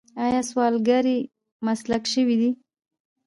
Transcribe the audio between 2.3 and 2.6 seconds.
دی؟